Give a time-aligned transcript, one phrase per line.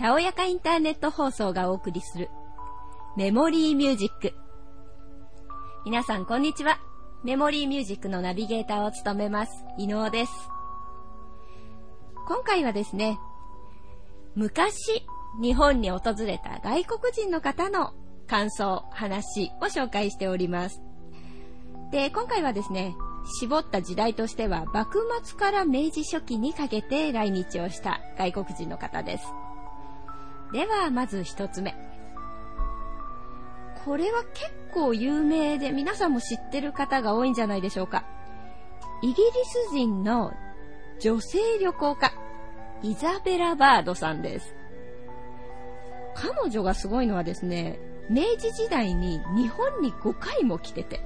[0.00, 2.30] たおやかインターネット放送がお送りする
[3.18, 4.32] メモリーミュージック。
[5.84, 6.80] 皆さんこんにちは。
[7.22, 10.32] メモリーミュージックのナビゲーターを務めます、伊能です。
[12.26, 13.18] 今回はですね、
[14.34, 15.06] 昔
[15.42, 17.92] 日本に訪れた外国人の方の
[18.26, 20.80] 感想、話を紹介しております。
[21.92, 22.96] で、今回はですね、
[23.38, 29.26] 絞った時代としては幕末から明治初期にかけて来日をした外国人の方です。
[30.52, 31.74] では、まず一つ目。
[33.84, 38.04] これは結構有名で皆さんも知ってる方が多いんじゃないでしょうか。
[39.02, 39.22] イギリ
[39.68, 40.32] ス人の
[41.00, 42.12] 女性旅行家、
[42.82, 44.54] イザベラ・バードさんです。
[46.14, 47.78] 彼女がすごいのはですね、
[48.10, 51.00] 明治時代に日本に5回も来てて、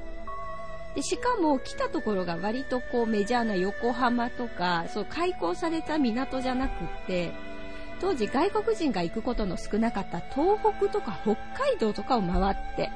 [0.95, 7.33] でしかも来たところが割とこうメジャーな横浜とか、そう開港された港じゃなくって、
[8.05, 12.91] 当時外国人が行くことの少なかった東北とか北海道とかを回って、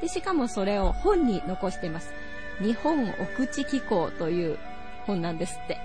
[0.00, 2.14] で、しかもそれを本に残してます。
[2.58, 4.58] 日本奥地機構という
[5.06, 5.78] 本なんですって。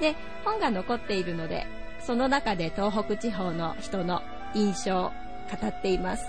[0.00, 1.66] で、本が残っているので、
[2.00, 4.20] その中で東北地方の人の
[4.52, 5.12] 印象を
[5.50, 6.26] 語っています。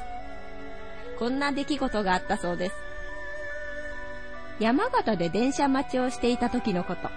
[1.20, 2.76] こんな出来事があったそうです。
[4.62, 7.10] 山形で電車待ちをしていた時のこと。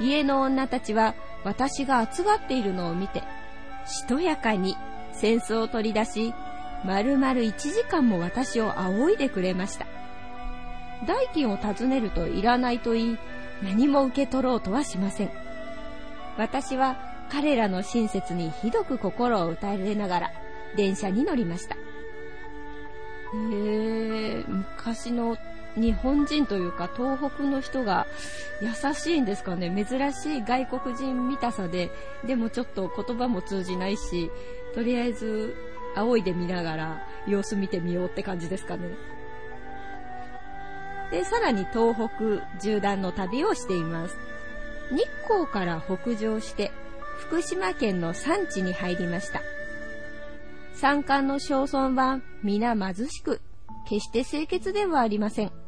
[0.00, 3.22] 家の女たちは私が暑がっているのを見て、
[3.86, 4.76] しとやかに
[5.22, 6.34] 扇子を取り出し、
[6.84, 9.86] 丸々1時間も私を仰いでくれました。
[11.06, 13.18] 代金を尋ねるといらないと言い、
[13.62, 15.30] 何も受け取ろうとはしません。
[16.36, 16.96] 私は
[17.30, 20.30] 彼らの親切にひどく心を打たれながら
[20.76, 21.74] 電車に乗りました。
[21.74, 21.78] へ
[23.34, 25.36] え、昔の
[25.76, 28.06] 日本人というか東北の人が
[28.60, 29.70] 優しいんですかね。
[29.70, 31.90] 珍しい外国人見たさで。
[32.26, 34.30] でもちょっと言葉も通じないし
[34.74, 35.54] とりあえず
[35.96, 38.88] 仰いでみながら様子見てみようって感じですかね。
[41.10, 44.16] でさらに東北縦断の旅をしています。
[44.90, 46.70] 日光から北上して
[47.18, 49.42] 福島県の山地に入りました。
[50.74, 53.40] 山間の町村は皆貧しく
[53.88, 55.61] 決して清潔ではありません。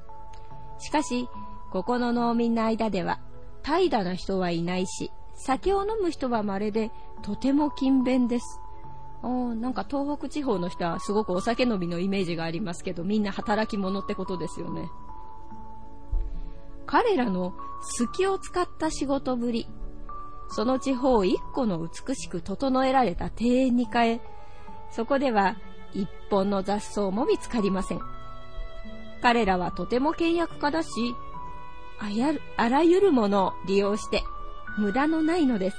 [0.78, 1.28] しかし、
[1.70, 3.20] ここの農民の間では、
[3.62, 6.90] 怠惰な人はいないし、酒を飲む人は稀で、
[7.22, 8.60] とても勤勉です。
[9.22, 14.90] おなんか東北地方の人はすごくお酒飲みのイメージがありますけど、みんな働き者ってことですよね。
[16.86, 19.66] 彼らの隙を使った仕事ぶり、
[20.48, 24.20] その地方一個の美しく整えられた庭園に変え、
[24.90, 25.56] そこでは
[25.94, 28.13] 一本の雑草も見つかりません。
[29.24, 31.16] 彼らはとても倹約家だし、
[31.98, 34.22] あやる、あらゆるものを利用して、
[34.76, 35.78] 無駄のないのです。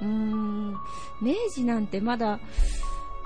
[0.00, 0.76] うーん、
[1.20, 2.38] 明治なんてまだ、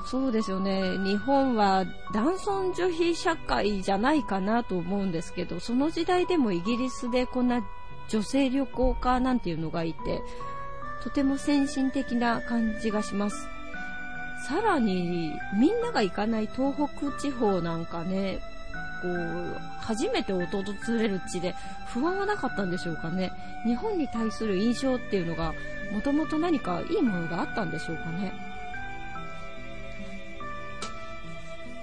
[0.06, 0.96] そうですよね。
[1.04, 1.84] 日本は
[2.14, 7.62] 男尊女卑社会じゃないかなと思うんですけど、その時代でもイギリスでこんな
[8.08, 10.22] 女性旅行家なんていうのがいて、
[11.04, 13.36] とても先進的な感じがします。
[14.48, 18.40] さらに、みんなが行かない東北地方なんかね、
[19.02, 20.62] こう、初めて訪
[20.98, 21.54] れる地で
[21.86, 23.32] 不安はなかったんでしょうかね。
[23.66, 25.52] 日本に対する印象っていうのが、
[25.92, 28.32] もともと何かいいものがあったんでしょうかね。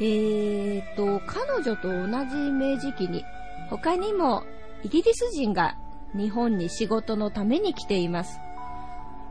[0.02, 3.26] えーと、彼女と同じ明治期に、
[3.70, 4.44] 他にも
[4.84, 5.76] イギリス人が
[6.16, 8.40] 日本に仕事のために来ています。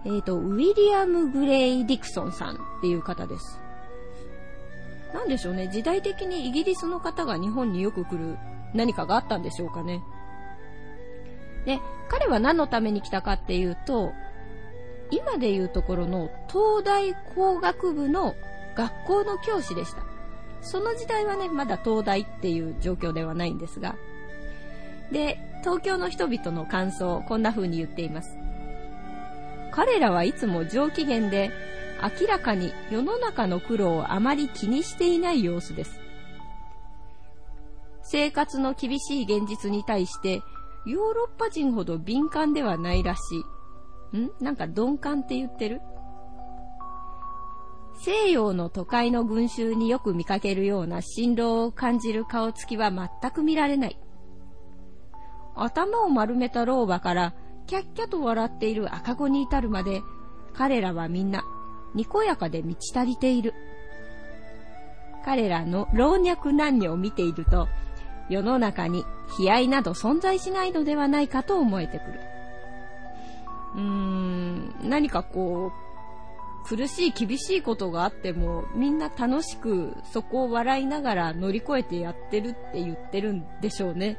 [0.04, 3.60] えーと、ウィリアム・グレイ・ディクソンさんっていう方です。
[5.12, 8.36] なんでしょうね、時代的にイギリスの方が日本によく来る
[8.74, 10.02] 何かがあったんでしょうかね。
[11.64, 14.12] で、彼は何のために来たかっていうと、
[15.10, 18.34] 今でいうところの東大工学部の
[18.76, 20.02] 学校の教師でした。
[20.60, 23.96] その時代はね、まだ東大っていう状況ではないんですが。
[25.10, 28.36] で、東京の人々の感想、こんな風に言っています。
[29.72, 31.50] 彼らはいつも上機嫌で、
[32.00, 36.00] 明らかに世の中の苦労をあまり気にしていない様子です。
[38.02, 40.42] 生活の厳しい現実に対して、
[40.86, 43.20] ヨーロッパ人ほど敏感ではないらし
[44.12, 44.18] い。
[44.18, 44.30] ん？
[44.40, 45.80] なんか鈍感って言ってる？
[48.00, 53.98] 西洋の都会の群衆によく見かけるような辛労を感じる顔つきは全く見られない。
[55.56, 57.34] 頭を丸めた老婆から
[57.66, 60.00] キャッキャと笑っている赤子に至るまで
[60.54, 61.42] 彼らはみんな
[61.94, 63.54] にこやかで満ち足りている。
[65.24, 67.68] 彼らの老若男女を見ていると、
[68.28, 69.04] 世の中に
[69.38, 72.20] 悲哀など存在しないのではないかと思えてくる。
[73.74, 75.88] うーん、何かこう、
[76.68, 84.18] 苦しい厳しいことがあってもみんな楽しくそこを笑いながら乗り越えてやってるって言ってるんでしょうね。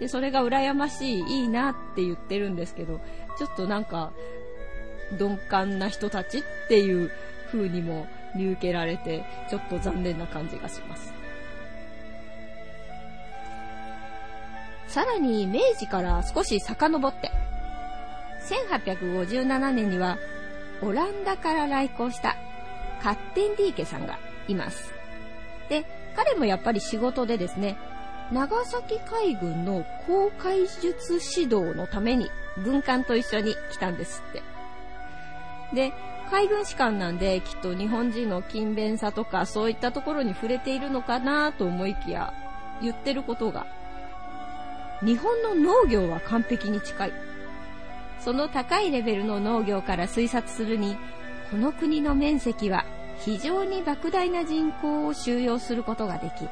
[0.00, 3.00] で、それが羨ましい、いいなって言ってるんですけど、
[3.38, 4.12] ちょっとなんか、
[5.12, 7.10] 鈍感な人たちっていう
[7.50, 11.12] 風にも見受けられて、ちょっと残念な感じがします。
[14.88, 17.30] さらに明治から少し遡って、
[18.42, 20.18] 1857年には
[20.82, 22.36] オランダから来航した
[23.02, 24.18] カッテンディーケさんが
[24.48, 24.92] います。
[25.68, 27.76] で、彼もやっぱり仕事でですね、
[28.32, 32.30] 長崎海軍の航海術指導のために
[32.64, 34.51] 軍艦と一緒に来たんですって。
[35.74, 35.92] で、
[36.30, 42.32] 海軍士官なんできっと日本人の勤勉さとかそういったところに触れているのかなと思いきや
[42.80, 43.66] 言ってることが
[45.04, 47.12] 日本の農業は完璧に近い。
[48.18, 50.96] その高いレベルの農業から推察するに
[51.50, 52.86] この国の面積は
[53.18, 56.50] 非常に莫大な人口を収容することができる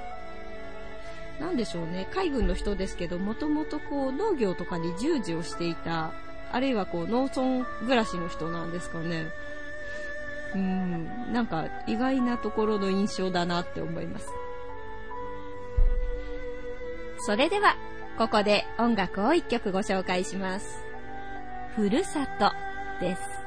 [1.41, 6.13] なんでしょうね、海軍の人ですけど、もともとこう農業とかに従事をしていた、
[6.52, 9.29] あるいはこう農村暮らしの人なんですかね。
[10.55, 14.26] うん、なんか意外なところの印象だなって思います。
[17.20, 17.76] それでは、
[18.19, 20.82] ここで音楽を一曲ご紹介します。
[21.76, 22.50] ふるさと
[23.00, 23.40] です。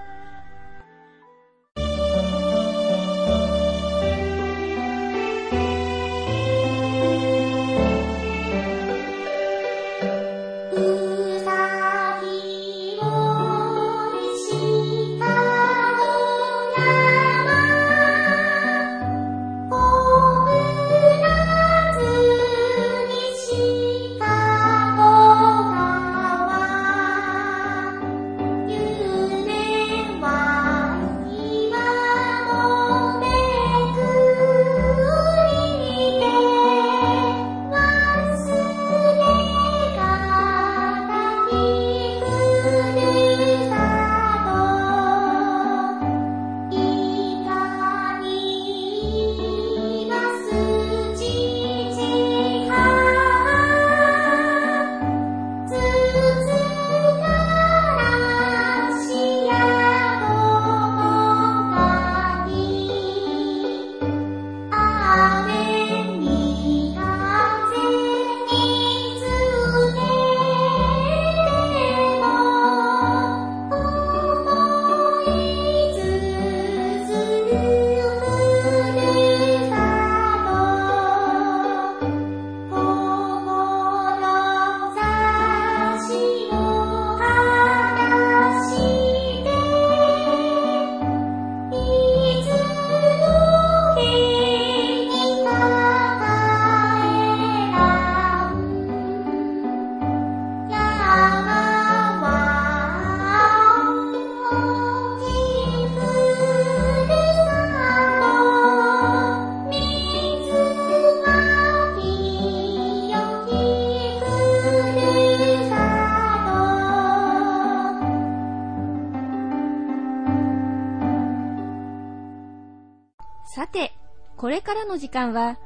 [123.56, 125.58] からの時間は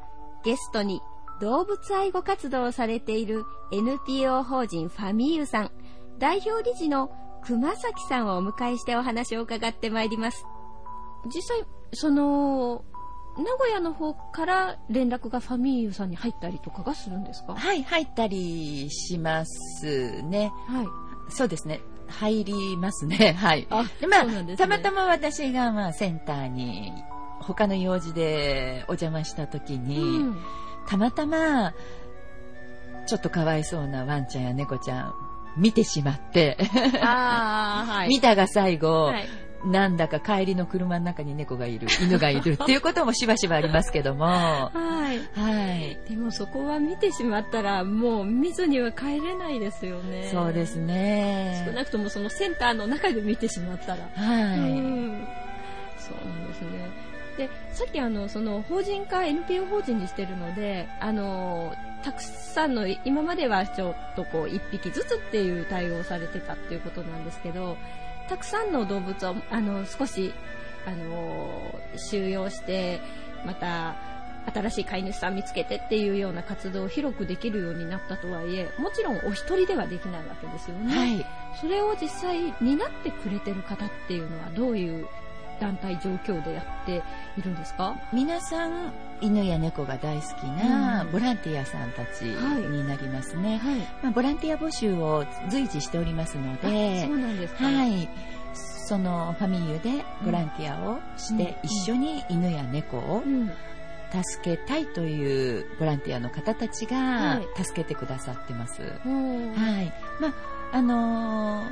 [0.44, 1.02] ゲストに
[1.40, 5.72] 動物愛護活動をされている NPO 法人ファミユさん
[6.20, 7.12] 代表理事の
[7.46, 10.46] 熊崎さんをお迎えしてお話を伺ってまいります。
[11.34, 11.64] 実際、
[11.94, 12.84] その、
[13.38, 17.54] 名古屋の方から連絡がファミユさんに入ったりとかがするんですか？
[17.56, 20.52] はい、入ったりしますね。
[20.68, 20.88] はい。
[21.30, 21.80] そうですね。
[22.08, 23.34] 入りますね。
[23.40, 23.68] はい。
[23.70, 26.92] あ、でまあ、ね、たまたま私がまあセンターに
[27.48, 30.38] 他の用事でお邪魔した時に、うん、
[30.88, 31.74] たまたま
[33.08, 35.14] ちょっとかわいそうなワンちゃんや猫ちゃん
[35.56, 36.58] 見てしまって
[37.02, 39.28] はい、見たが最後、はい、
[39.66, 44.26] なんだか帰りの車の中に猫がいる、犬がいるっていうこともしばしばありますけども。
[44.26, 44.72] は
[45.14, 45.40] い。
[45.40, 46.00] はい。
[46.08, 50.30] でもそこは見てしまったら、もう見ずには帰れないですよね。
[50.32, 51.64] そうですね。
[51.66, 54.10] 少なくともそのセンターの中で見てしまったら。
[54.14, 54.60] はい。
[54.60, 55.28] うん、
[55.98, 57.07] そうなんですね。
[57.38, 67.78] でさっきあのその法人化 NPO 法人にしてるのであのたくさんの今まではちょっとこう1匹ずつっていう対応をされてたっていうことなんですけど
[68.28, 70.34] たくさんの動物をあの少し
[70.86, 73.00] あの収容して
[73.46, 73.96] また
[74.54, 81.26] 新しい飼い主さん見つけてっていうような活動を広くできるようになったとはいえもちろんお一人ではできないわけですよね、はい、
[81.60, 85.06] それを実際担ってくれてる方っていうのはどういう
[85.60, 87.04] 団体状況でやって
[87.38, 87.96] いるんですか？
[88.14, 98.08] 皆さん犬や猫が大好きなボランティアさんたちになりますね、はい、まあ、ボランティア募集を随時しておりますのでそうなんですか、はい。
[98.54, 103.22] そのファミリーでボランティアをして、一緒に犬や猫を
[104.12, 108.82] 助けたいというボランティアの方たちが助けてくださってます。
[108.84, 109.92] はい。
[110.22, 110.34] まあ、
[110.72, 111.68] あのー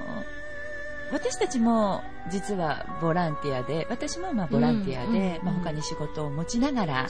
[1.11, 7.07] 私たちも実はボランティアで、私もまあボランティアで、まあ、他に仕事を持ちながら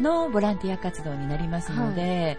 [0.00, 2.38] のボランティア活動になりますので、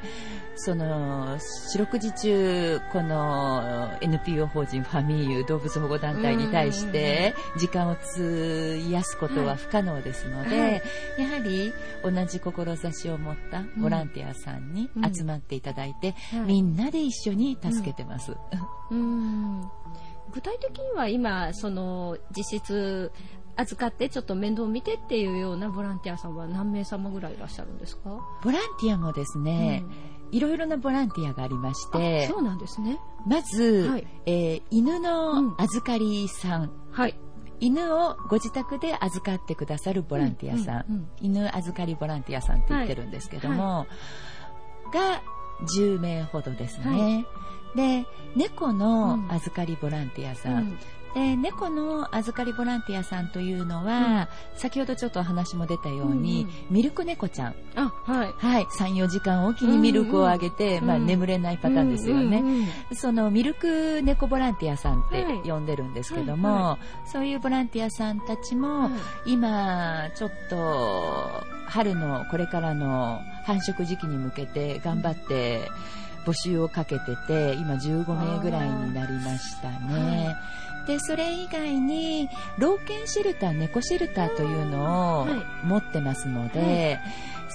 [0.55, 10.83] その四六時中この NPO 法人ファミーユ動物保護団体に対して時間を費やすことは不可能ですので、
[11.17, 11.73] やはり
[12.03, 18.38] 同じ志を持ったボランティアさんに集まっていただいて、みんなで一緒に助けてます。
[18.91, 19.63] うん
[20.34, 23.12] 具体的には今その実質
[23.56, 28.20] 預かってちょっと面倒見てっていうようなボランティアさんは何名様ぐらいいらっしゃるんですか？
[28.44, 29.84] ボランティアもですね、
[30.32, 32.98] うん、いろいろなボランティアがありましてそうなんですね。
[33.28, 37.16] まず、はい、えー、犬の預かりさん、うん、はい。
[37.60, 43.86] 犬をご自宅で預かってくださるボランティアさん、うんうんうん、犬預かりボランティアさんって言ってるんですけども、は
[44.94, 45.22] いはい、が
[45.80, 47.25] 10名ほどですね、はい
[47.75, 50.77] で猫の預かりボランティアさん、うん。
[51.13, 57.56] で猫の預かりボランティアさんというのは、うん、先ほどちょっとお話も出たように、うん、ミルク猫ちゃん。
[57.75, 58.34] あ、はい。
[58.38, 68.89] はい、34時間おきにミルクをあげて、うんうん、まあ、眠れないパターンですよね、うんうんうん、そのミルク猫ボランティアさんって呼んでるんですけども、はいはい、そういうボランティアさんたちも、
[69.27, 75.70] 今ちょっと春のこれからの繁殖時期に向けて頑張って、
[76.25, 80.36] 募集をかけてて今15名ぐらいになりましたね。
[80.88, 85.27] でそれ以外に老犬シェルター猫シェルターというのを
[85.63, 87.00] 持ってますので、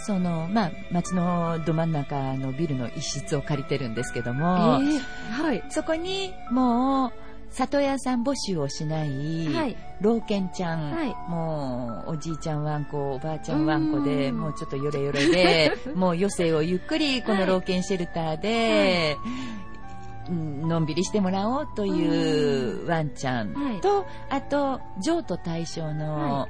[0.06, 7.12] そのまあ、町のど真ん中のビルの一室を借りてるんですけども、えー、はい、そこにもう
[7.50, 19.16] 里屋さん募集をしない、はい、老犬ちゃん、はい、もうおじいちゃんワンコおばあちゃんワンコでもうちょっとヨレヨレで もう余生をゆっくりこの老犬シェルターで、
[20.28, 26.48] はい、のんびりしてもらおうというワンちゃんと、あと譲渡対象の、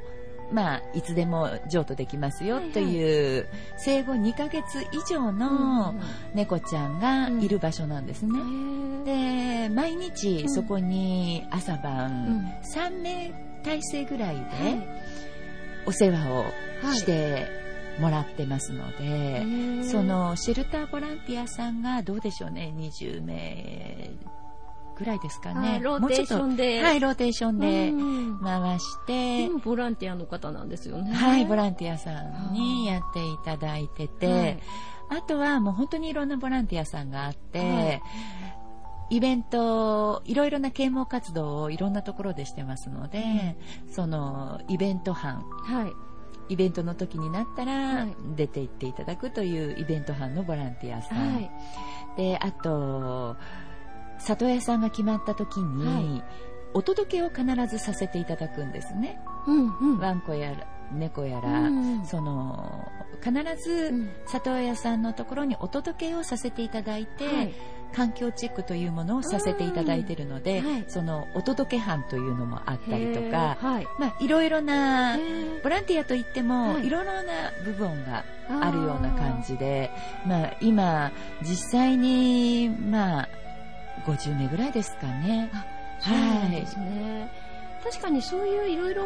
[0.50, 5.94] まあ、いつでも譲渡できますよという、生後2ヶ月以上の
[6.34, 8.32] 猫ちゃんがいる場所なんですね。
[9.04, 14.42] で、毎日そこに朝晩3名体制ぐらいで
[15.86, 16.44] お世話を
[16.94, 17.46] して
[18.00, 19.44] もらってますので、
[19.84, 24.10] そのシェルターボランティアさんがどうでしょうね、20名
[24.98, 25.80] ぐらいですかね。
[25.82, 26.82] ローテーションで。
[26.82, 27.92] はい、ローテーションで
[28.42, 29.48] 回して。
[29.64, 31.12] ボランティアの方なんですよね。
[31.12, 34.58] はい、ボランティアさんにやっていただいてて、はい、
[35.10, 38.02] あとはもう本当にいろんなボランティアさんがあって、はい。
[39.10, 45.92] イベント、いろいろな啓蒙活動をいろんなところでしてますので、うん、そのイベント班、はい、
[46.52, 51.50] イベントの時になったら出て行っていただくというイベント班のボランティアさん、はい、
[52.18, 53.36] であと
[54.18, 56.24] 里親さんが決まった時に、はい、
[56.74, 59.20] お届けを必ずさせていただくんですね。
[59.46, 60.52] うんうん、ワンコや
[60.92, 62.90] 猫やら、うんその
[63.22, 67.52] 必ず里親さんのところにお届けをさせていただいて、はい、
[67.92, 73.88] 環境チェックというものをさせていただいているので、はい、そのお届け班というのもあったりとか、はい。
[73.98, 75.18] まあ、いろいろな
[75.62, 76.88] ボランティアといっても、い。
[76.88, 79.90] ろいろな部分があるような感じで、
[80.26, 81.10] まあ、今
[81.42, 83.28] 実際に、まあ
[84.06, 85.50] 50名ぐらいですかね。
[86.00, 86.50] はい。
[86.50, 87.28] ですね。
[87.82, 89.04] 確かにそういういろいろ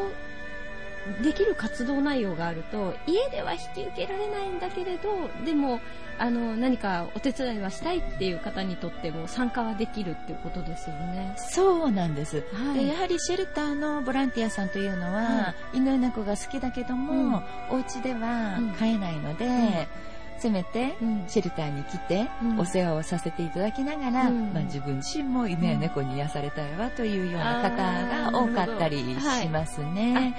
[1.23, 5.81] できる活動内容があると家では引き受けられないんだけれどでも
[6.19, 11.35] あの何かお手伝いはしたいっていう方にとっても参加はできるっていうことですよね。
[11.37, 19.47] そうなんです、はい、でやはりシェルターのボランティアさんというのは、はい、犬猫が好きだけども、うん、お家では飼えないので。
[19.47, 20.12] うん
[20.43, 20.97] せめて
[21.29, 30.35] シェルターに来てお世話をさせていただきながら、まあ、自分自身も犬や猫に癒されたいわというような方が多かったりしますね。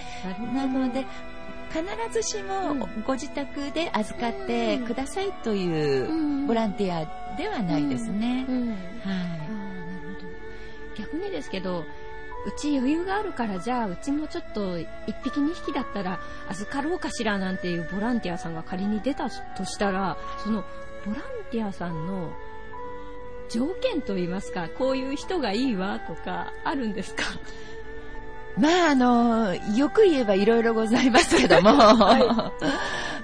[0.53, 1.05] なので
[1.72, 8.45] 必ずしもご自宅で預かってくださいというボランティアではないですね。
[9.05, 9.13] は
[10.95, 11.86] い、逆にですけど
[12.45, 14.85] うち余裕があるからじゃあうちもちょっと1
[15.23, 16.19] 匹2匹だったら
[16.50, 20.63] 預かろうかしらなんていうボランティアさんが仮に出たとしたらその
[21.05, 21.21] ボラン
[21.51, 22.33] ティアさんの
[23.50, 27.23] 条件といいますかこういう人がいいわとかあるんですか？
[28.57, 32.23] まあ、あの、よく言えばいろいろございますけども、はい、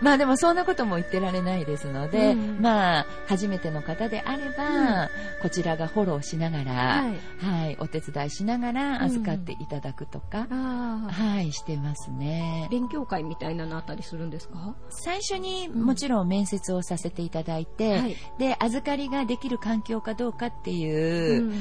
[0.01, 5.09] まあでもそんなことも言ってられないですので、うん、まあ、初めての方であれば、うん、
[5.41, 12.67] こちらがフォローしながら、はい、はい、お手伝いしながら預かっていただくとか、うん、はい、してますね。
[12.71, 14.75] 勉強会みたいなのあったりするんですか？
[14.89, 21.53] 最初にもちろん面接をさせていただいて、はい、で、預かりができる環境かどうかっていう、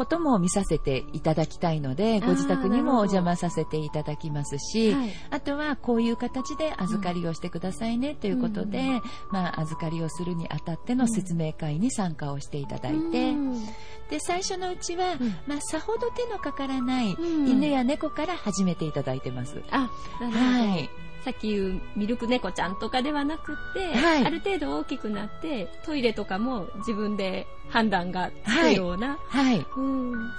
[0.00, 13.66] ことも見させていただきたいので、ご自宅にもお邪魔させていただきますし、はい、あとはこういう形で預かりをしてくださいねということで、うん、まあ、預かりをするにあたっての説明会に参加をしていただいて、うん、
[14.08, 19.60] で、最初のうちは、うん、まあ、さほど手のかからない犬や猫から始めていただいてます。
[19.70, 21.09] あ、はい。
[21.24, 30.30] さっき言うミルク猫ちゃんとかではなくて、はい、ある程度大きくなってトイレとかも自分で判断がつくような、はい、はい、うん。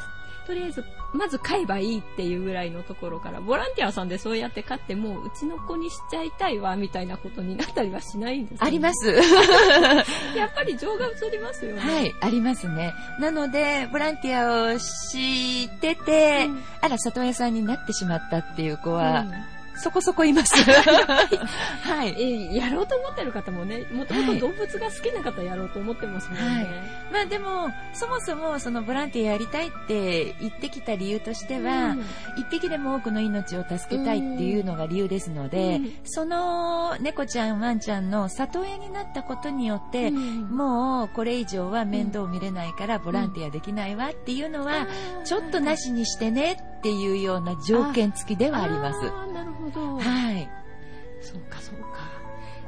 [0.47, 0.83] とりあえず
[1.13, 9.07] まず飼えばいいっていうぐらいのところからボランティアさんでそうやって飼ってもうちの子にしちゃいたいわみたいなことになったりはしないんですか、ね、あります。
[10.35, 11.81] やっぱり情が移りますよね。
[11.81, 12.93] はいありますね。
[13.19, 20.55] なのでボランティアをしてて、うん、あら里親さんになってしまったっていう子は、うんそこそこいます。
[20.63, 26.43] はい、やろうと思ってる方もね、もともと動物が好きな方やろうと思ってますもんね。
[26.43, 26.65] はい、
[27.11, 31.95] まあでも、そもそもそのボランティアやりたいって言ってきた理由としては、
[32.37, 44.87] 一、うん、匹でも多くの命を助けたいっていうのが理由ですので、うん、その猫ちゃん、ワンちゃんの里親になったことによって、うん、もうこれ以上は面倒見れないからボランティアできないわっていうのは、
[45.25, 48.99] ちょっとなしにしてねっていうような条件付きではあります。
[49.33, 49.70] なるほど。
[49.79, 50.49] はい。
[51.21, 52.21] そうか、そうか。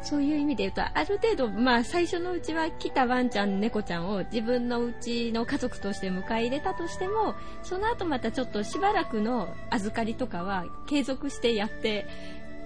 [0.04, 12.06] そういう意味で言うと、ある程度、まあ、最初のうちは来たワンちゃん、猫ちゃんを自分のうちの家族として迎え入れたとしても、その後またちょっとしばらくの預かりとかは継続してやって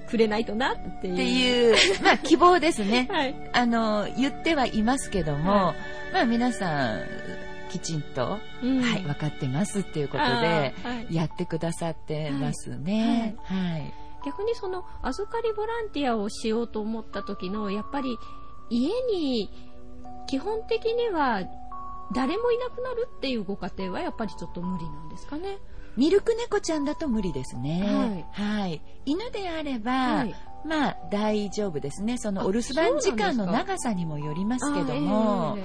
[0.09, 1.13] くれないとなっていう。
[1.13, 3.07] っていう、まあ、希望ですね。
[3.11, 3.35] はい。
[3.53, 7.01] あの、言ってはいますけども、はい、まあ、皆さん、
[7.69, 10.73] きちんと、うん、はい、分かってますっていうことで、
[11.11, 13.35] やってくださってますね。
[13.43, 13.93] はい。
[14.29, 18.17] はい、逆にその、預かりボランティアをしようと思った時の、やっぱり、
[18.69, 19.49] 家に、
[20.27, 21.41] 基本的には、
[22.13, 25.57] 誰もいなくなるっていうご家庭はやっぱりちょっと無理なんですかね。
[25.97, 28.25] ミルク猫ちゃんだと無理ですね。
[28.33, 28.59] はい。
[28.59, 30.35] はい、犬であれば、はい、
[30.65, 32.17] まあ大丈夫ですね。
[32.17, 35.63] そのお留守番時間の長さにもよりますけども、え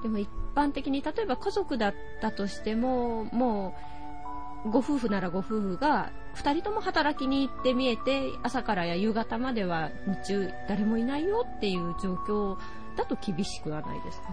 [0.00, 3.93] ー、でも一般的に例えば家族だったとしてももう
[4.70, 12.56] ご夫婦ならご夫婦が2人とも働きに行って見えて朝からや夕方までは日中誰もいないよっていう状況
[12.96, 14.28] だと厳しくはないですか？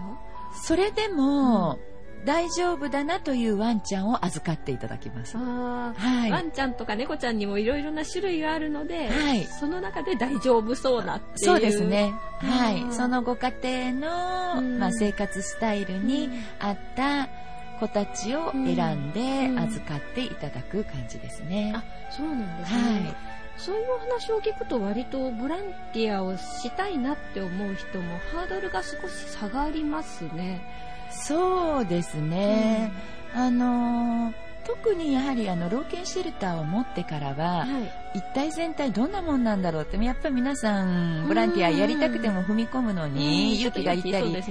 [0.54, 1.92] それでも、うん
[2.24, 5.36] 大丈夫だなというワンちゃんを預かっていただきます。
[5.36, 5.92] は
[6.28, 11.36] い、ワンちゃんとか猫ちゃんにもいろいろな種類があるので、はい、その中で大丈夫そうなっていう。
[11.38, 12.14] そうですね。
[12.38, 12.94] はい。
[12.94, 13.50] そのご家
[13.90, 17.28] 庭の、まあ、生活スタイルに合った
[17.82, 21.72] 子たちを選んで預かっていただく感じですね。
[21.74, 22.78] あ、そうなんですね。
[22.78, 23.14] はい
[23.54, 25.58] そういうお話を聞くと割とボラン
[25.92, 30.62] ティアをしたいなって思う人もハードルが少し下がりますね。
[31.10, 32.90] そうですね。
[33.34, 44.42] うん、あのー特にやはりあの老犬シェルターを持ってからは、はい、一体全体どんなもんなんだろうってやっぱり皆さんボランティアやりたくても踏み込むのに勇気がいったり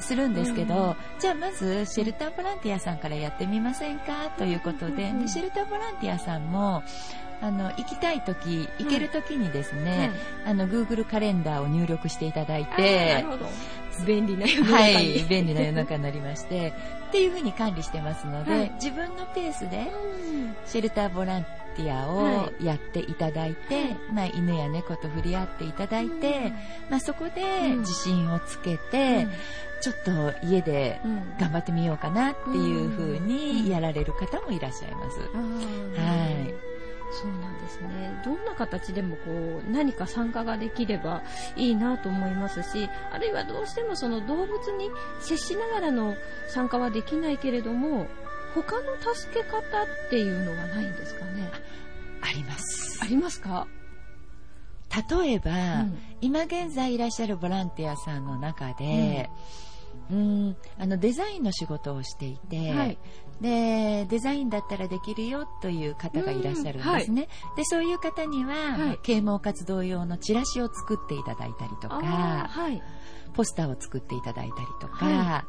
[0.00, 4.30] するんですけどじゃあまずシェルターボランティアさんからやってみませんか？
[4.38, 6.82] ということででシェルターボランティアさんも
[7.42, 10.12] あの行きたい時行ける時にですね、
[10.44, 13.24] はい、あの Google カレンダーを入力していただいて
[14.06, 16.74] 便利な世の中はい、便利な世の中になりまして
[17.08, 19.90] っていうふうに管理してますので、はい、自分のペースで
[20.66, 26.52] シェルターボランティアをやっていただいて、はい、まあ、犬や猫と触れ合っていただいて、
[26.90, 29.26] まあ、そこで自信をつけて、
[29.80, 31.00] ちょっと家で
[31.38, 35.20] 頑張ってみようかなっていうふうにやられる方もいらっしゃいます。
[35.20, 35.26] は
[36.26, 36.54] い。
[37.12, 38.22] そうなんですね。
[38.24, 41.22] どんな形でもこう、何か参加ができれば
[41.56, 44.90] いいなと思いますし、あるいはどうしてもその動物に
[45.20, 46.14] 接しながらの
[46.48, 48.06] 参加はできないけれども、
[48.54, 49.62] 他の助け方っ
[50.08, 51.50] ていうのはないんですかね？
[52.30, 53.00] あります。
[53.02, 53.66] ありますか？
[55.10, 59.30] 例えば、うん、今現在いらっしゃるボランティアさんの中で、
[60.10, 62.98] うん、うんあのデザインの仕事をしていて、はい、
[63.40, 72.82] でデザインだったらできるよという方がいらっしゃるんですね、はい、でそういう方には、はい、啓蒙活動用のチラシを作っていただいたりとか、はい、
[73.34, 75.46] ポスターを作っていただいたりとか、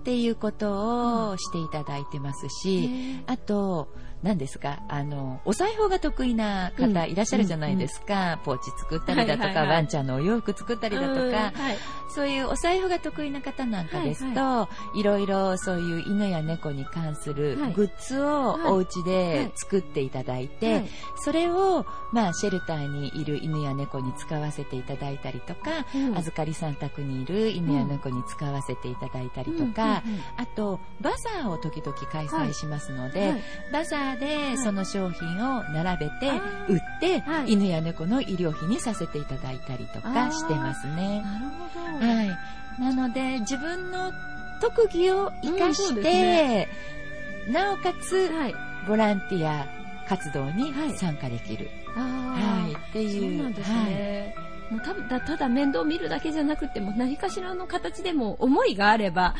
[0.00, 3.88] っていうことをしていただいてますし、あと
[4.22, 8.38] 何ですか、あの、お裁縫が得意な方いらっしゃるじゃないですか。
[8.44, 11.52] ポーチ作ったりだとか、ワンちゃんのお洋服作ったりだとか、
[12.14, 20.84] そういうお財布が得意な方なんかですと、いろいろそういう犬や猫に関するグッズをお家で作っていただいて、
[21.24, 30.02] それを、まあ、シェルターにいる犬や猫に使わせていただいたりとか、預かりさん宅にいる犬や猫に使わせていただいたりとか、
[30.36, 33.34] あと、バザーを時々開催しますので、
[33.72, 36.30] バザーでその商品を並べて
[36.68, 41.22] 売って、犬や猫の医療費にさせていただいたりとかしてますね。
[42.00, 42.06] な。
[42.06, 42.28] はい。
[42.80, 44.12] なので自分の
[44.60, 46.68] 特技を生かして、ね、
[47.48, 48.30] なおかつ、
[48.86, 49.66] ボランティア
[50.08, 51.68] 活動に参加できる。
[51.94, 52.72] はい。
[52.72, 53.38] っていう。
[53.38, 54.34] そうなんですね。
[54.70, 59.34] もうただただ面倒見るだけじゃなくても何かしらの形でも思いがあれば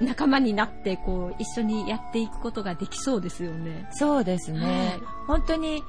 [0.00, 3.88] 仲間になってこう一緒にやっていくことができそうですよね。
[3.92, 4.60] そうですね。
[4.60, 5.82] はい、本当に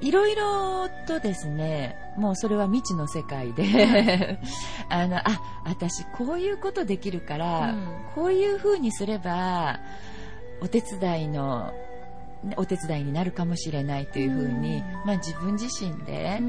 [0.00, 4.38] いろいろとですね、もうそれは未知の世界で
[4.88, 9.78] あの、あ、私こういうことできるから、うん、こういう風にすれば、
[10.62, 11.72] お手伝いの
[12.56, 16.40] お手伝いになるかもしれないというふうに、まあ、自分自身で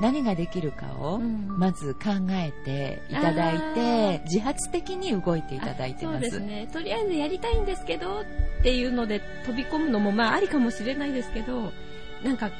[0.00, 6.28] 何ができるかをまず考えていただいて、自発的に動いていただいてます。
[6.28, 6.68] そうですね。
[6.72, 8.24] とりあえずやりたいんですけどっ
[8.62, 11.72] ていうので飛び込むのもまあありかもしれないですけど、
[12.24, 12.50] なんか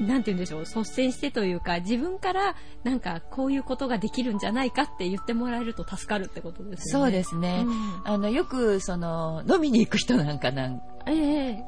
[0.00, 6.92] なんて言うんでしょう、率先してというか、自分からなんかこういうことができるんじゃないかって言ってもらえると助かるってことですね。
[6.92, 7.64] そうですね。
[7.66, 10.80] うん、あの、よくその、飲みに行く人なんかなん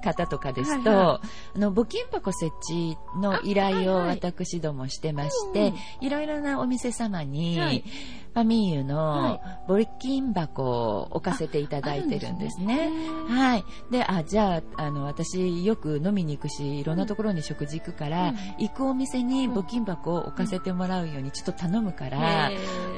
[0.02, 1.20] 方とかですと、あ
[1.56, 7.84] の募金箱設置の依頼を私どもしてまして、いろいろなお店様に、はい。
[8.32, 12.90] ファミーユの募金箱を置かせていただいてるんですね。
[13.28, 13.64] はい。
[13.90, 22.50] で、あ、じゃあ、あの、私よく飲みに行くし、いろんなところに食事行くから、うん、行くお店に募金箱を置かせてもらうようにちょっと頼むから、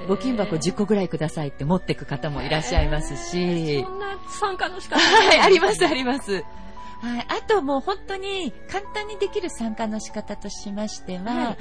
[0.06, 3.82] 募金箱10個ぐらいくださいって持ってく方もいらっしゃいますし。
[3.82, 6.31] そんな参加の仕方はい、あります、あります。
[6.36, 11.56] はい、あともう本当に簡単にできる参加の仕方としましては、はい、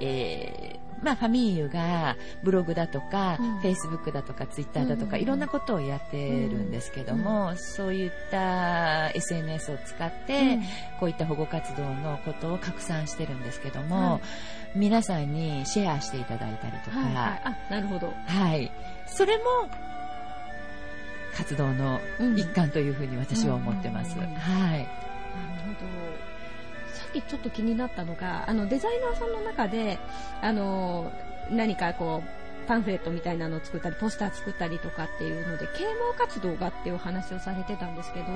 [0.00, 10.58] えーまあ、ファミーユがブログだとか、フェイスブックだとか、ツイッターだとか、いろんなことをやってるんですけども、そういった SNS を使って、
[10.98, 14.20] こういった保護活動のことを拡散してるんですけども、
[14.74, 18.12] 皆さんにシェアしていただいたりとか、はいはい、あ、なるほど。
[18.26, 18.72] はい。
[19.06, 19.44] それも、
[21.36, 22.00] 活動の
[22.36, 24.18] 一環というふうに私は思ってます。
[24.18, 24.24] はい。
[24.24, 25.96] なるほど。
[27.20, 29.98] きちょっと気になったのが、あの、デザイナーさんの中で、
[30.40, 31.12] あの、
[31.50, 38.26] 何かこう、パンフレットみたいなのを作ったり、ポスター作ったりとかっていうので、啓蒙活動がっていうお話をされてたんですけど、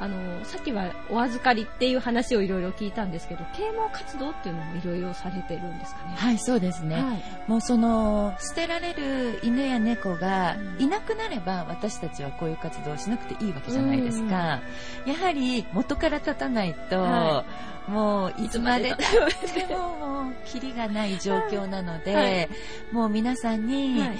[0.00, 6.14] あの、さっきはお預かりっていう話をいろいろ聞いたんですけど、啓蒙活動っていうのもいろいろされてるんですかね。
[6.16, 6.96] はい、そうですね。
[6.96, 14.60] はい、もうその、捨てられる犬や猫がいなくなれば、私たちはこういう活動をしなくていいわけじゃないですか。
[15.06, 22.48] やはり元から立たないと、はいもういつまでたってももうキリがない状況なので、はい、
[22.92, 24.16] もう皆さんに、はい。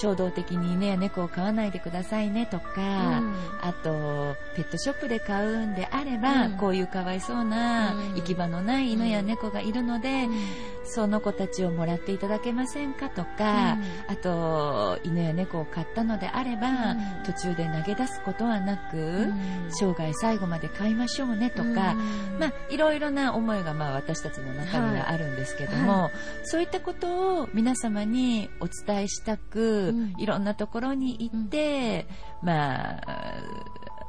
[0.00, 13.10] 衝動的に犬や猫を飼わないでくださいねとか、うん、あとペットショップで買うんであれば、うん、こういうかわいそうな行き場のない犬や猫がいるので、うん、その子たちをもらっていただけませんか？
[13.10, 13.76] とか、
[14.08, 19.32] あと犬や猫を飼ったのであれば、途中で投げ出すことはなく、
[19.70, 21.94] 生涯最後まで飼いましょうねとか、
[22.38, 26.12] まあ、いろいろな思いがまあ私たちの中にはあるんですけども、はい、
[26.44, 32.06] そういったことを皆様にお伝えしたくいろんなところに行って、
[32.42, 33.36] まあ、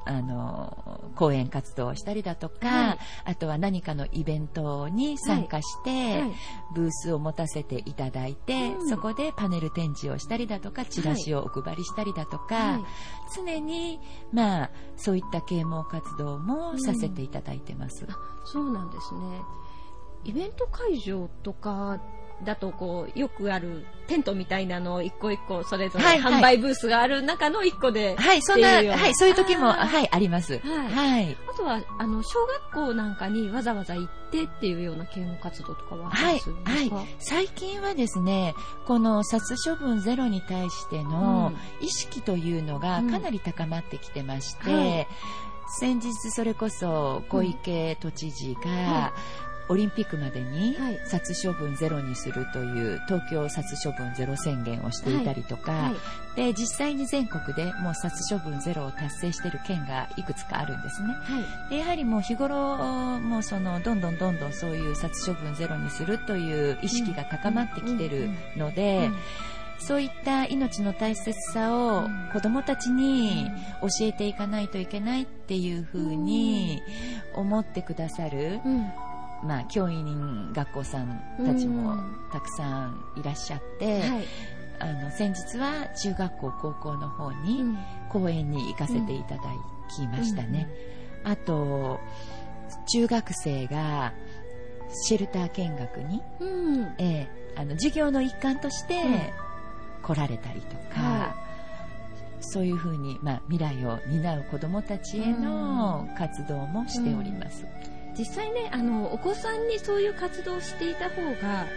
[0.05, 6.21] あの、講演活動をしたりだとか、はい、あとは何かのイベントに参加して、はい。
[6.21, 6.31] はい、
[6.73, 12.79] ブースを持たせていただいて、うん、そこでパネル展示をしたりだとか、チラシをお配りしたりだとか、
[13.35, 13.99] 常に、
[14.31, 18.05] まあ、そういった啓蒙活動もさせていただいてます。
[18.05, 18.11] うん、
[18.45, 19.41] そうなんですね。
[20.23, 21.99] イベント会場とか
[22.43, 30.59] だとこうよくあるテントみたいなのを一個一個それぞれ販売ブースがある中の一個で、はい、そんな、はい、そういう時も、はい、あります。
[30.59, 30.91] はい。
[30.91, 36.91] はい、あとは、あの、小学校なんかにわざわざ行ってっていうような啓蒙活動とかははい、はい。
[37.19, 38.53] 最近はですね、
[38.85, 45.07] この殺処分ゼロに対しての意識というのがかなり高まってきてまして、うんはい、
[45.79, 49.13] 先日それこそ小池都知事が、
[49.71, 55.81] オリンピックまでに殺処分ゼロにするという東京殺処分ゼロ宣言をしていたりとか、はい。
[55.83, 62.57] はい、で実際に全国でもう殺処分ゼロを達成している県がいくつかあるんですね、はい、でやはりもう日頃
[63.21, 69.09] もうそのどんどんどんどんそういう殺処分ゼロにするという意識が高まってきてるので、
[69.79, 73.49] そういった命の大切さを子どもたちに
[73.81, 76.81] 教えていかないといけないっていうふうに
[77.33, 78.59] 思ってくださる、
[79.43, 81.97] まあ、教員学校さんたちも
[82.31, 84.01] たくさんいらっしゃって、
[84.79, 87.63] あの先日は中学校高校の方に
[88.09, 89.41] 講演に行かせていただ
[89.95, 90.67] きましたね、
[91.23, 91.99] あと
[92.93, 94.13] 中学生が
[95.05, 96.21] シェルター見学に、
[96.97, 99.33] えー、あの授業の一環として、
[100.01, 101.35] 来られたりとか、は
[102.39, 107.65] い、そういうふうに、まあ、未来を担う子どもたちへの活動もしております。
[108.17, 111.67] 実際ねあのお子さんにそういう活動をしていた方が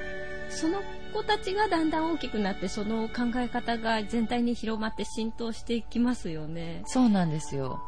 [0.49, 6.83] その子たちがだんだん大きくなってその考え方が全体に広まって浸透していきますよね。
[6.87, 7.81] そうなんですよ。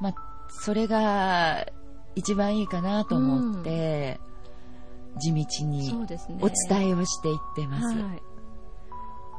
[0.00, 0.14] まあ、
[0.48, 1.66] それが
[2.14, 4.18] 一番いいかなと思って、
[5.14, 5.94] うん、地道に
[6.40, 7.98] お伝えをしていってます。
[7.98, 8.22] はい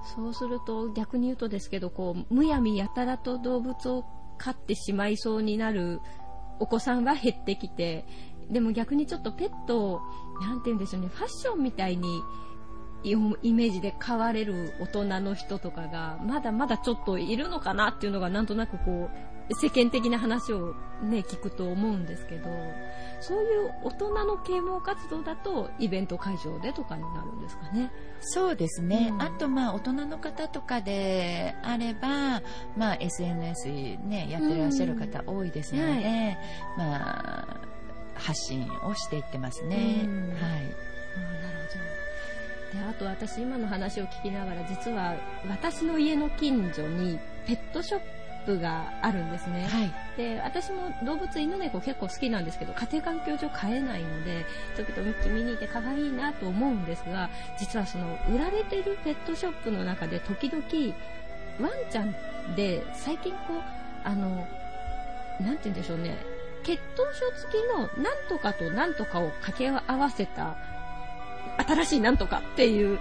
[0.03, 4.03] そうすると逆に言うとですけどこうむやみやたらと動物を
[4.37, 6.01] 飼ってしまいそうになる
[6.59, 8.05] お子さんは減ってきて
[8.51, 10.01] でも逆にちょっとペットを
[10.41, 12.21] 何て言うんでしょうねファッションみたいに
[13.03, 19.09] イメージで飼われる大人の人とかがまだまだちょっといるのかなっていうのがなんとなくこ
[19.49, 22.49] う世間的な話をね聞くと思うんですけど
[23.21, 27.91] そういう大人の啓蒙活動だとイベント会場でとかになるんですかね。
[28.19, 32.41] そうですね、うん、あとまあ大人の方とかであれば、
[32.77, 35.91] まあ、SNS、ね、やってらっしゃる方多いですので、うん。
[35.91, 36.37] はい、
[36.77, 37.70] まあ、
[38.21, 40.01] 発信をしていってますね。
[40.03, 40.69] うん、はい、なる
[42.71, 42.79] ほど。
[42.79, 45.15] であと私今の話を聞きながら実は
[45.49, 57.29] 私の家の近所にペットショッププがあるんですね、はい、で私も動物犬猫結構好きなんですけど家庭環境上飼えないので時々ミッキー見に行って可愛いなと思うんですが
[57.59, 60.63] 実はその売られてるペットショップの中で時々
[61.59, 62.13] ワンちゃん
[62.55, 63.61] で最近こう
[64.03, 64.47] あの
[65.39, 66.17] なんて言うんでしょうね
[66.63, 70.55] 血統書付きのなんとかとなんとかを掛け合わせた
[71.67, 72.99] 新しいなんとかっていう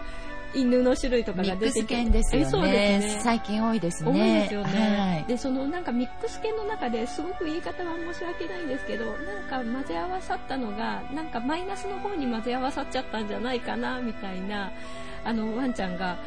[0.55, 2.05] 犬の種類とかが出てきて。
[2.11, 2.51] ですよね。
[2.51, 3.20] そうですね。
[3.23, 4.11] 最近多いですね。
[4.11, 4.99] 多いですよね。
[4.99, 14.73] はい、で、そのなんかミックス犬の中ですごく言い方は申し訳ないんですけど、なんか混ぜ合わさったのが、なんかマイナスの方に混ぜ合わさっちゃったんじゃないかな、みたいな、
[15.25, 16.18] あの、ワンちゃんが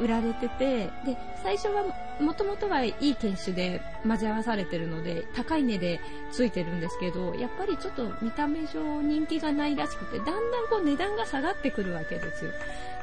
[0.00, 1.84] 売られてて、で、最初は
[2.20, 6.00] もともとはいい犬種で混ぜ合わされてるので、高い値で
[6.32, 12.50] ついてるんですけど、やっぱりちょっと見た目上人気がないらしくて、だんだんこう値段が下がってくるわけですよ。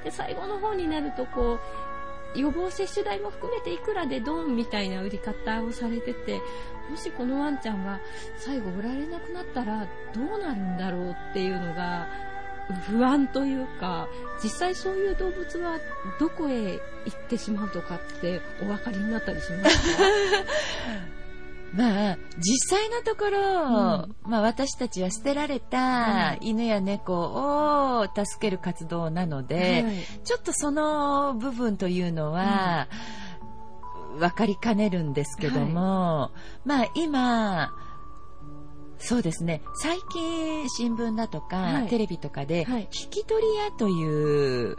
[0.03, 1.59] で、最後の方になるとこ
[2.35, 6.41] う、予防接種代も含めていくらでドンみたいな売り方をされてて、
[6.89, 7.99] もしこのワンちゃんが
[8.37, 12.07] 最後売られなくなったらどうなるんだろうっていうのが
[12.87, 14.07] 不安というか、
[14.43, 15.79] 実際そういう動物は
[16.19, 16.79] どこへ行
[17.13, 20.03] ってしまうとかってお分かりになったりしますか？
[21.73, 32.87] まあ、実際のところ、うん、まあ私たちは捨てられた犬や猫を助ける活動なので、はい、ちょっとその部分というのは、
[34.19, 36.31] 分かりかねるんですけども、は
[36.63, 37.71] い、まあ今、
[39.05, 39.61] そうですね。
[39.75, 44.77] 最近新聞だとか、はい、テレビとかで、引き取り屋という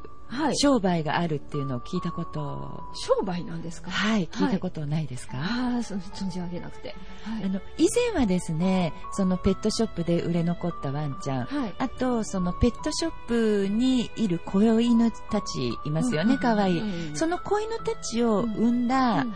[0.57, 3.91] 商売があるっていうのを聞いたこと、商売なんですか？
[3.91, 4.27] はい。
[4.27, 16.83] 聞いたことないですか、はい、あ存じ上げなくて、はい、あの以前はですねそのペットショップで売れ残ったワンちゃん、はい、あとそのペットショップにいる子犬たちいますよね、かわいい、
[17.15, 19.35] その子犬たちを産んだ、うんうん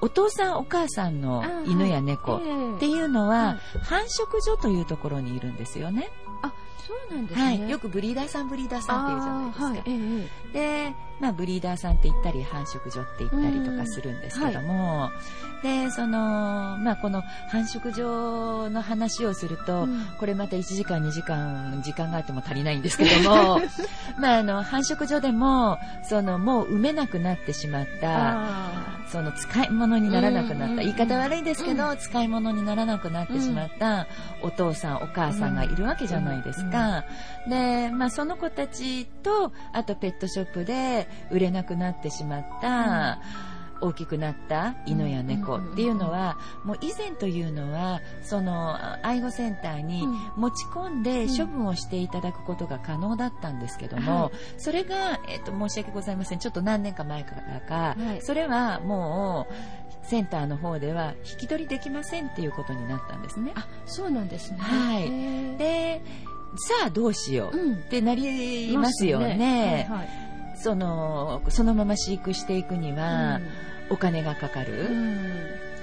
[0.00, 2.40] お父さんお母さんの犬や猫っ
[2.78, 6.10] ていうのは、繁殖所というところにいるんですよね。
[6.42, 6.52] あ
[6.86, 9.64] そうなんですね、はい、よくブリーダーさんブリーダーさんっていうじゃないですか。
[9.64, 9.82] はい。
[10.54, 10.90] え。
[10.90, 15.12] で、まあ、ブリーダーさんって言ったり繁殖所って言ったりとかするんですけども、は
[15.60, 23.60] い、でその、まあ、この繁殖所の話をすると、うん、これまた1時間2時間時間があっても足りないんですけども。
[24.18, 34.06] まあ、あの繁殖所でもそのもう埋めなくなってしまったその使い物にならなくなった、言い方悪いですけど、使い物にならなくなってしまった
[34.42, 37.04] お父さん、お母さんがいるわけじゃないですか。
[37.48, 43.18] で、まあその子たちと、あとペットショップで売れなくなってしまった、
[43.80, 56.38] 大きくなった犬や猫っていうのは、もう以前というのはその愛護センターに持ち込んで処分をしていただくことが可能だったんですけども、それが、えっと、申し訳ございません。
[56.38, 63.52] ちょっと何年か前からか、それはもうセンターの方では引き取りできませんっていうことになったんですね。
[63.54, 66.02] あそうなんですね、はい、で
[66.56, 69.36] さあどうしようってなりますよね。
[69.36, 69.86] ね。
[69.88, 70.27] はいはい
[70.58, 73.40] そのそのまま飼育していくには
[73.90, 74.72] お金がかかる、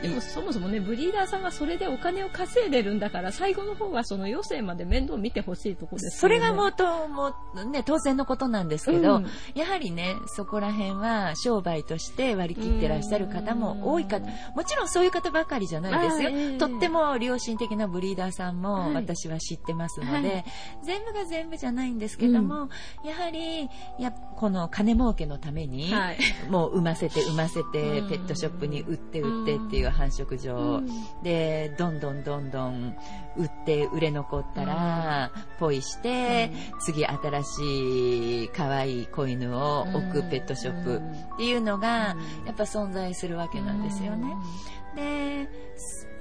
[0.01, 7.33] でもそもそもね、ブリーダーさんがそれでお金を稼いでるんだから、最後の方はその余生まで面倒見てほしいところです、ね、それがもとも、
[7.71, 16.31] ね、当然のことなんですけど、うん、やはりね、そこら辺は商売として割り切ってらっしゃる方も多いか、もちろんそういう方ばかりじゃないですよ。
[16.59, 20.45] とっても良心的なブリーダーさんも私は知ってますので、はい、
[20.83, 22.63] 全部が全部じゃないんですけども、
[23.03, 26.17] うん、やはり、やこの金儲けのために、はい、
[26.49, 30.87] もう産ませて産ませて、ペットショップに売って売ってっていう繁殖場、うん、
[31.23, 32.95] でどんどんどんどん
[33.37, 41.01] 売って売れ残ったら、ポイして、次新しい可愛い子犬を置くペットショップ
[41.33, 44.27] っていうのがやっぱ存在するわけなんですよね。
[44.95, 45.49] で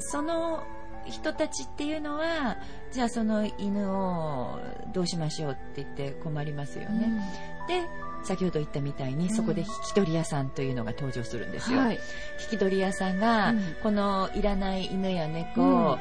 [0.00, 0.64] その
[1.06, 2.56] 人たちっていうのは
[2.92, 4.58] じゃあその犬を
[4.92, 7.10] どうしましょうって言って困りますよね。
[7.68, 7.82] で
[8.24, 11.78] 先ほど言ったみたいに、そこで引き取り屋さんというのが登場するんですよ。
[11.80, 12.00] はい、
[12.42, 15.98] 引き取り屋さんが、うん、このいらない犬や猫を、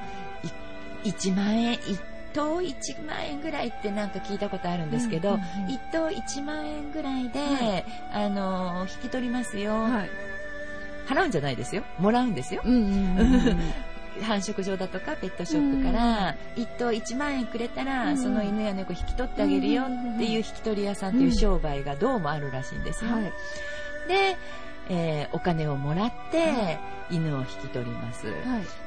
[1.04, 2.00] うん、1万円、1
[2.34, 9.74] 頭1万円ぐらいってなんか聞いたことあるんですけど、うんうんうん、1頭1万円ぐらいで、はい、あの、引き取りますよ。
[9.74, 10.10] はい
[11.06, 11.84] 払うんじゃないですよ。
[12.00, 12.62] もらうんですよ。
[12.64, 13.60] うんうんうん
[14.22, 23.12] 繁殖場だとかペットショップから1頭1万円くれたら、その犬や猫引き取ってあげるよっていう引き取り屋さんという商売がどうもあるらしいんですよ。
[23.12, 23.24] はい、
[24.08, 24.38] で
[24.90, 28.34] えー、お金をもらって、犬を引き取ります、は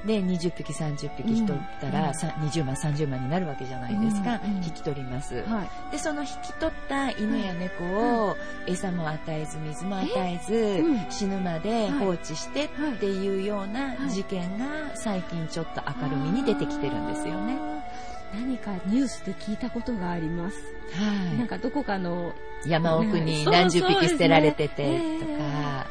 [0.05, 2.15] い、で20匹30匹引き取ったら、うん、
[2.49, 17.59] 20万30万になるわけじゃないですか、うんうん、引き取ります、はい、でその引き取った犬や猫を、餌も与えず水も与えず、死ぬまで放置してっていうような事件が最近ちょっと明るみに出てきてるんですよね。
[18.35, 20.57] 何かニュースで聞いたことがあります。
[20.93, 21.39] はい。
[21.39, 22.33] なんかどこかの
[22.69, 25.87] 山奥に何十匹捨てられててとか。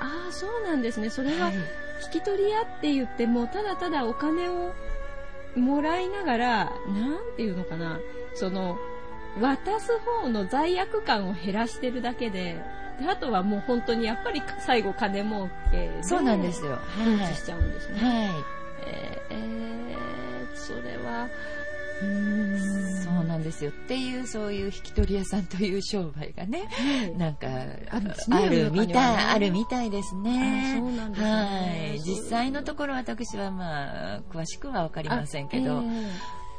[0.00, 1.10] ああ、そうなんですね。
[1.10, 1.50] それは
[2.04, 4.72] 引き取り屋って言っても、ただただお金を
[5.56, 7.98] もらいながら、なんていうのかな、
[8.34, 8.76] その、
[9.40, 12.60] 渡す方の罪悪感を減らしてるだけで、
[13.00, 16.72] であとはもう本当にやっぱり最後金儲けそうなんですよ。
[16.72, 17.34] はい。
[17.34, 18.00] しちゃうんですね。
[18.00, 18.30] はい。
[18.86, 21.28] えー、えー、それは、
[22.00, 22.53] そうなん
[23.44, 23.70] ですよ。
[23.70, 27.46] っていうそういう引き取り屋さんという商売がね、はい、なんか
[27.90, 28.00] あ
[28.48, 30.76] るみたい、あるみたいですね。
[30.78, 31.30] そうなんですね。
[31.30, 32.00] はい。
[32.00, 36.10] 実際のところ私はまあ詳しくはわかりませんけど、えー、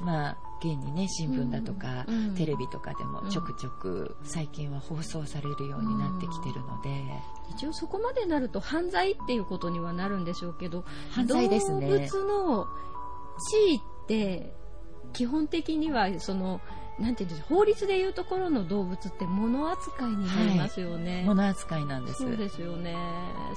[0.02, 6.90] まあ現にね新聞だとか、うん、テレビとかでもちょくちょく最近は放送されるようになってきてるので、
[7.52, 11.90] 一応そこまでなると犯罪っていうことにはなるんでしょうけど犯罪ですね。
[11.90, 12.68] 動物の
[13.52, 14.56] 地位って
[15.16, 16.60] 基本的にはその
[17.00, 22.24] なんていうんでしょう法律でいうところの動物って物扱いになりますよね、はい、物扱いなんです。
[22.24, 22.96] そうですよね。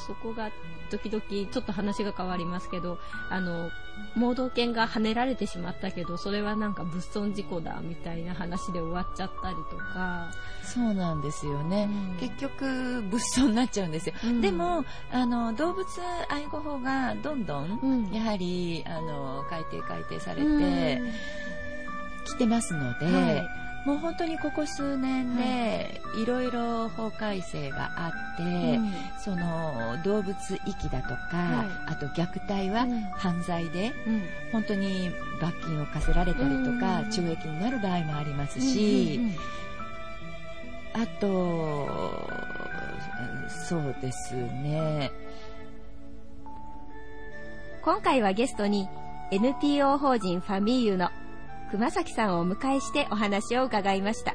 [0.06, 0.50] そこが
[0.90, 2.98] 時々ちょっと話が変わりますけど
[3.30, 3.70] あの
[4.16, 10.30] 盲導犬が跳ねられてしまったけどそれはなんか物損事故だみたいな話で終わっちゃったりとか。
[10.62, 15.86] そうなんですよね、うん、結局物損になっちゃうんですよ、うん、でもあの動物
[16.28, 21.00] 愛護法がどんどん、やはりあの改定改定されて、
[22.28, 23.48] 来てますので、はい、
[23.86, 26.26] もう本当にここ数年でい。
[26.26, 30.34] ろいろ法改正があって、うん、その動物
[30.66, 32.86] 遺棄だとか、はい、あと虐待は
[33.16, 35.10] 犯罪で、うん、本当に
[35.40, 39.20] 罰金を課せられたりとか、懲役になる場合もありますし、
[40.92, 42.28] あと
[43.48, 45.10] そうですね。
[47.82, 48.88] 今回はゲストに
[49.30, 51.10] NPO 法人ファミーユの
[51.70, 54.34] 熊崎さんをお迎えしてお話を伺いました。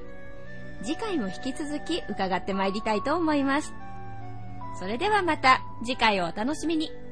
[0.83, 3.73] 次回も引き続き伺ってまいりたいと思います。
[4.79, 7.02] それではまた次回をお楽しみに。